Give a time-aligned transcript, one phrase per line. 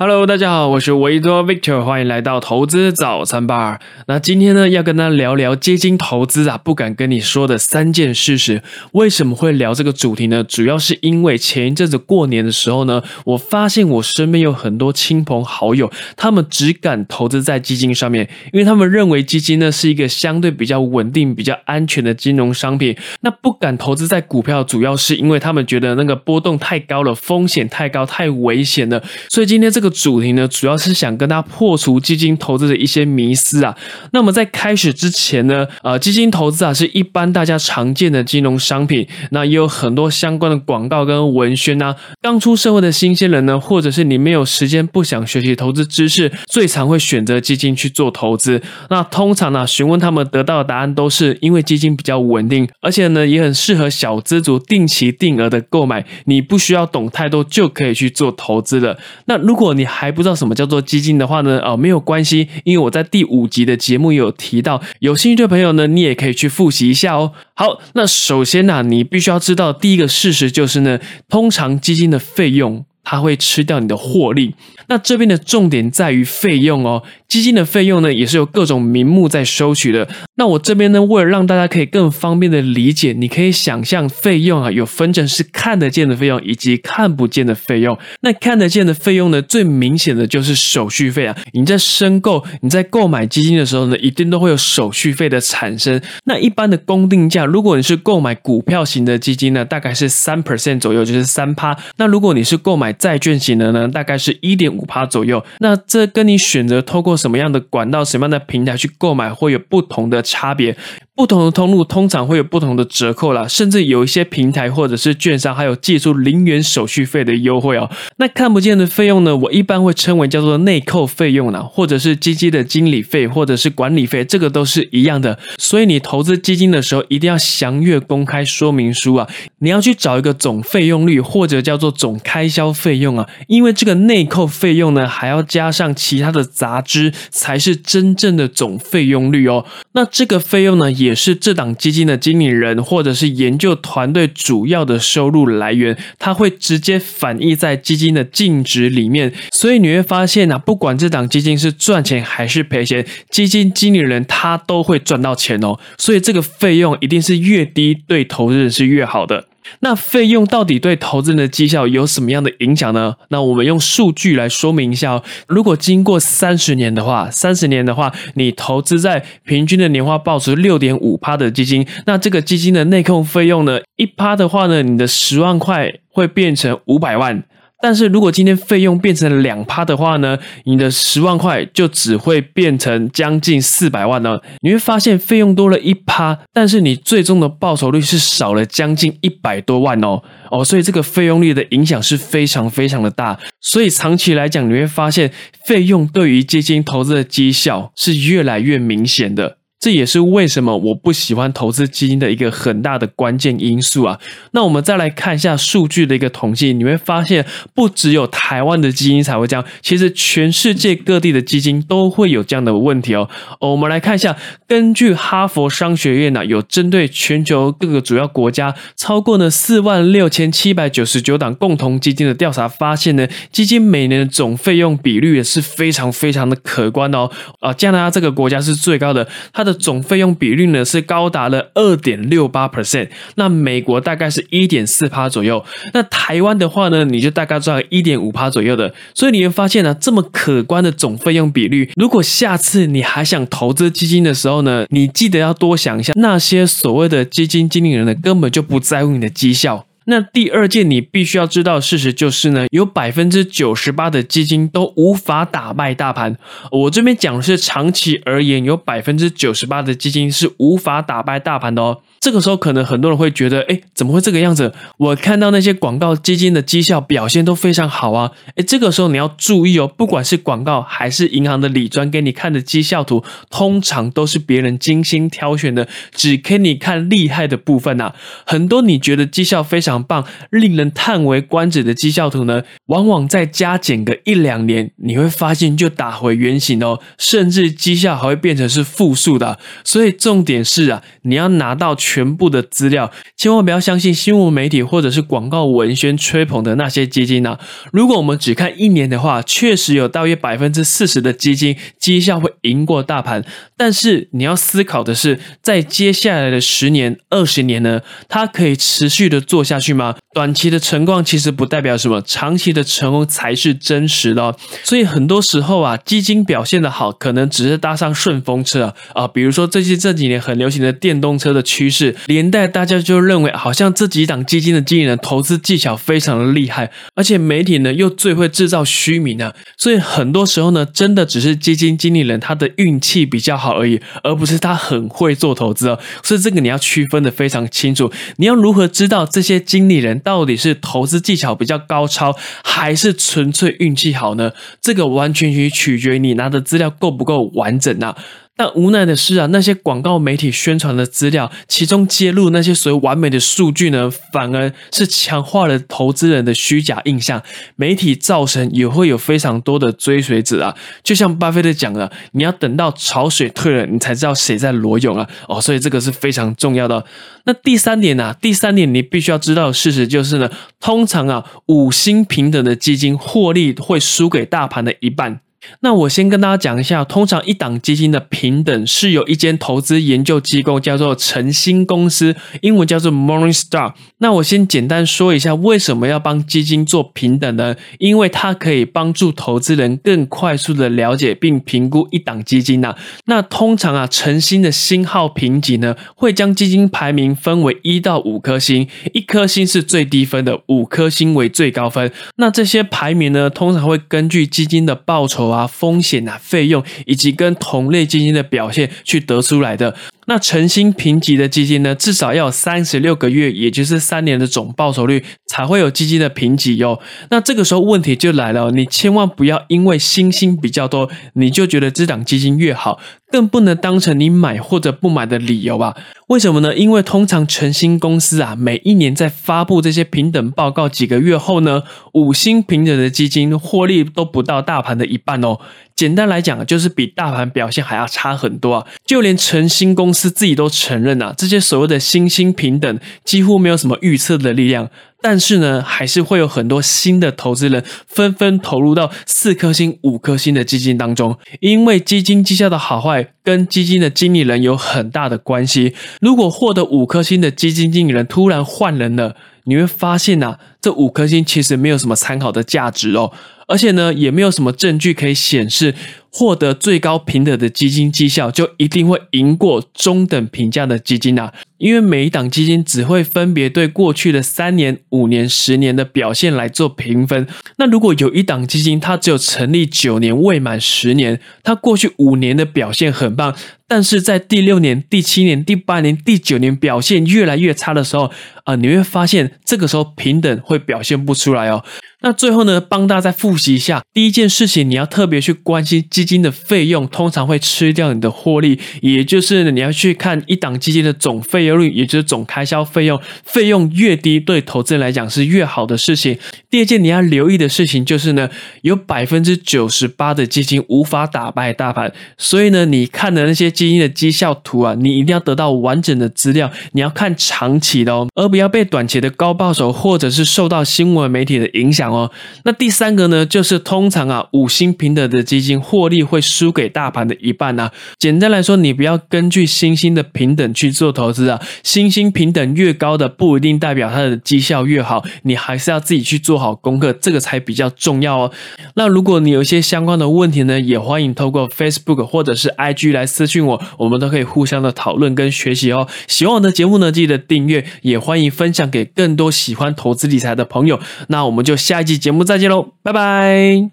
[0.00, 3.80] Hello，大家好，我是维多 Victor，欢迎来到投资早餐吧。
[4.06, 8.62] 那今天呢，要跟大家聊聊基金投资啊，不敢跟你说的三件事实。
[8.92, 10.44] 为什么会聊这个主题呢？
[10.44, 22.96] 主要是因为前一阵子过年的时候呢，我发现我身边有很多亲朋好友，他们只敢投资在基金上面，因为他们认为基金呢是一个相对比较稳定、比较安全的金融商品。
[23.22, 29.02] 那不敢投资在股票，主要是因为他们觉得那个波动太高了，风险太高，太危险了。
[29.28, 29.87] 所以今天这个。
[29.90, 33.76] 主题呢，主要是想跟大家破除基金投资的一些迷思啊。
[34.12, 41.94] 那么在开始之前呢，呃，基金投资啊是一般大家常见的金融商品，那也有很多相关的广告跟文宣啊。
[42.20, 48.60] 刚出社会的新鲜人呢，或者是你没有时间不想学习投资知识，最常会选择基金去做投资。
[48.90, 58.98] 那通常呢，询问他们得到的答案都是因为基金比较稳定，而且呢也很适合小资族定期定额的购买，你不需要懂太多就可以去做投资的。
[59.26, 61.60] 那如果你还不知道什么叫做基金的话呢？
[61.60, 67.32] 哦，没有关系，因为我在第五集的节目有提到，有兴趣的朋友呢，你也可以去复习一下哦。
[67.54, 74.54] 好，那首先呢，你必须要知道第一个事实就是呢，通常基金的费用它会吃掉你的获利。
[74.88, 77.02] 那这边的重点在于费用哦。
[77.28, 80.08] 基金的费用呢，也是有各种名目在收取的。
[80.36, 87.98] 那我这边呢，为了让大家可以更方便的理解，你可以想象费用啊，有分成是看得见的费用以及看不见的费用。
[88.22, 91.36] 那看得见的费用呢，最明显的就是手续费啊。
[91.52, 96.00] 你在申购、你在购买基金的时候呢，一定都会有手续费的产生。
[96.24, 101.76] 那一般的公定价，如果你是购买股票型的基金呢，大概是三 percent 左右，就是三趴。
[101.98, 105.44] 那如果你是购买债券型的呢，大概是一点五趴左右。
[105.58, 110.76] 那这跟你选择透过什么样的管道、什么样的平台去购买会有不同的差别。
[111.18, 117.90] 不同的通路通常会有不同的折扣啦，甚至有一些平台或者是券商还有寄出零元手续费的优惠哦。
[118.18, 119.36] 那看不见的费用呢？
[119.36, 125.36] 我一般会称为叫做内扣费用啦，或者是基金的经理费或者是管理费，这个都是一样的。
[125.58, 129.28] 所以你投资基金的时候一定要详阅公开说明书啊，
[129.58, 139.64] 你要去找一个总费用率或者叫做总开销费用啊，因为这个内扣费用呢还要加上其他的杂支，才是真正的总费用率哦。
[139.98, 141.18] 那这个费用呢也。
[141.18, 149.32] 是这档基金的经理人或者是研究团队主要的收入来源，它会直接反映在基金的净值里面。
[149.50, 155.76] 所以你会发现啊，不管这档基金是赚钱还是赔钱，基金经理人他都会赚到钱哦。
[155.98, 159.47] 所以这个费用一定是越低，对投资人是越好的。
[159.80, 163.14] 那费用到底对投资人的绩效有什么样的影响呢？
[163.28, 165.22] 那我们用数据来说明一下哦。
[165.46, 177.44] 如果经过三十年的话，三十年的话，你投资在平均的年化报酬六点五趴的基金，那这个基金的内控费用呢，一趴的话呢，你的十万块会变成五百万。
[177.80, 184.40] 但是如果今天费用变成两趴的话呢，你的十万块就只会变成将近四百万呢。
[184.60, 193.38] 你会发现费用多了一趴，但是你最终的报酬率是少了将近一百多万哦哦，所以这个费用率的影响是非常非常的大。
[193.60, 195.30] 所以长期来讲，你会发现
[195.64, 199.57] 费用对于基金投资的绩效是越来越明显的。
[199.80, 204.18] 这也是为什么我不喜欢投资基金的一个很大的关键因素啊。
[204.50, 213.28] 那我们再来看一下数据的一个统计，你会发现不只有台湾的基金才会这样，其实全世界各地的基金都会有这样的问题哦。
[213.60, 227.30] 我们来看一下，根据哈佛商学院呢，有针对全球各个主要国家超过呢四万六千七百九十九档共同基金的调查发现呢，基金每年的总费用比率也是非常非常的可观的哦。
[227.60, 235.62] 啊，加拿大这个国家是最高的，它的总费用比率呢是高达了二点六八 percent，那美国大概是一点四趴左右，
[235.92, 249.87] 那台湾的话呢，你就大概赚一点五趴左右的，所以你会发现呢，这么可观的总费用比率，如果下次你还想投资基金的时候呢，你记得要多想一下，那些所谓的基金经理人呢，根本就不在乎你的绩效。
[250.10, 256.36] 那第二件你必须要知道的事实就是呢，有百分之九十八的基金都无法打败大盘。
[256.72, 262.00] 我这边讲的是长期而言，有百分之九十八的基金是无法打败大盘的哦。
[262.20, 264.74] 这个时候可能很多人会觉得，哎，怎么会这个样子？
[264.96, 278.12] 我看到那些广告基金的绩效表现都非常好啊，哎，这个时候你要注意哦，不管是广告还是银行的理专给你看的绩效图，通常都是别人精心挑选的，只给你看厉害的部分呐。
[278.44, 289.60] 很多你觉得绩效非常棒、令人叹为观止的绩效图呢，往往再加减个一两年，你会发现就打回原形哦，甚至绩效还会变成是负数的。
[289.84, 291.96] 所以重点是啊，你要拿到。
[292.08, 297.58] 全部的资料，千万不要相信新闻媒体或者是广告文宣吹捧的那些基金啊。
[297.92, 303.44] 如果我们只看一年的话，确实有大约百分之四十的基金绩效会赢过大盘，
[303.76, 310.16] 但是你要思考的是，在接下来的十年、二十年呢，它可以持续的做下去吗？
[310.32, 314.56] 短期的成功其实不代表什么，长期的成功才是真实的。
[314.82, 335.98] 所以很多时候啊，基金表现的好，可能只是搭上顺风车啊，比如说最近这几年很流行的电动车的趋势，是连带大家就认为好像这几档基金的经理人投资技巧非常的厉害，而且媒体呢又最会制造虚名啊，所以很多时候呢，真的只是基金经理人他的运气比较好而已，而不是他很会做投资哦。
[336.22, 340.18] 所以这个你要区分的非常清楚，你要如何知道这些经理人？
[340.20, 344.52] 到底是投资技巧比较高超，还是纯粹运气好呢？
[344.80, 348.16] 这个完全取决于你拿的资料够不够完整啊。
[348.58, 357.40] 但无奈的是啊，那些广告媒体宣传的资料，其中揭露那些所谓完美的数据呢，反而是强化了投资人的虚假印象。
[357.76, 360.74] 媒体造成也会有非常多的追随者啊。
[361.04, 365.28] 就像巴菲特讲的，你要等到潮水退了，你才知道谁在裸泳啊。
[365.46, 367.04] 哦，所以这个是非常重要的。
[367.44, 368.34] 那第三点呢？
[368.42, 370.50] 第三点你必须要知道的事实就是呢，
[370.80, 375.42] 通常啊，五星平等的基金获利会输给大盘的一半。
[375.80, 383.94] 那我先跟大家讲一下，通常一档基金的平等是由一间投资研究机构叫做晨星公司，英文叫做 Morningstar。
[384.18, 387.74] 那我先简单说一下，为什么要帮基金做平等呢？
[387.98, 392.94] 因为它可以帮助投资人更快速的了解并评估一档基金呐。
[393.24, 402.12] 那通常啊，晨星的星号评级呢，会将基金排名分为一到五颗星，一颗星是最低分的，五颗星为最高分。
[402.36, 405.47] 那这些排名呢，通常会根据基金的报酬。
[405.48, 409.94] 啊，风险啊，费用以及跟同类基金的表现去得出来的。
[410.28, 417.00] 那诚心评级的基金呢，至少要有三十六个月，也就是三年的总报酬率，才会有基金的评级哟。
[417.30, 423.00] 那这个时候问题就来了，你千万不要因为星星比较多，你就觉得这档基金越好，
[423.32, 425.96] 更不能当成你买或者不买的理由吧。
[426.28, 426.76] 为什么呢？
[426.76, 435.58] 因为通常诚心公司啊，每一年在发布这些平等报告几个月后呢，五星平等的基金获利都不到大盘的一半哦。
[435.98, 438.86] 简单来讲，就是比大盘表现还要差很多啊！
[439.04, 444.88] 就连晨星公司自己都承认啊，这些所谓的新兴平等几乎没有什么预测的力量。
[445.20, 455.96] 但是呢，还是会有很多新的投资人纷纷投入到四颗星、五颗星的基金当中，因为基金绩效的好坏跟基金的经理人有很大的关系。
[456.20, 459.34] 如果获得五颗星的基金经理人突然换人了，
[459.64, 463.32] 你会发现呐，这五颗星其实没有什么参考的价值哦。
[463.68, 465.94] 而且呢，也没有什么证据可以显示
[466.30, 471.52] 获得最高评等的基金绩效就一定会赢过中等评价的基金啊。
[471.76, 477.46] 因为每一档基金只会分别对过去的三年、五年、十年的表现来做评分。
[477.76, 483.54] 那如果有一档基金它只有成立九年未满十年，它过去五年的表现很棒，
[483.86, 488.32] 但是在第六年、第七年、第八年、第九年表现越来越差的时候
[488.64, 491.84] 啊，你会发现这个时候平等会表现不出来哦。
[492.20, 506.36] 那最后呢，帮大家再复习一下，第一件事情，你要特别去关心基金的费用，通常会吃掉你的获利，也就是你要去看一档基金的总费用率，也就是总开销费用，费用越低，对投资人来讲是越好的事情。
[506.68, 508.50] 第二件你要留意的事情就是呢，
[508.82, 522.07] 有百分之九十八的基金无法打败大盘，所以呢，你看的那些基金的绩效图啊，你一定要得到完整的资料，你要看长期的哦，而不要被短期的高报酬或者是受到新闻媒体的影响。
[522.12, 522.30] 哦，
[522.64, 527.90] 那第三个呢，就是通常啊，五星平等的基金获利会输给大盘的一半呢。
[528.18, 538.52] 简单来说，你不要根据星星的平等去做投资啊，星星平等越高的不一定代表它的绩效越好，你还是要自己去做好功课，这个才比较重要哦。
[538.94, 546.08] 那如果你有一些相关的问题呢，也欢迎透过 Facebook 或者是 IG 来私讯我，我们都可以互相的讨论跟学习哦。
[546.26, 550.98] 喜欢我的节目呢，记得订阅，也欢迎分享给更多喜欢投资理财的朋友。
[551.28, 551.97] 那我们就下。
[551.98, 553.90] 下期节目再见喽，拜拜。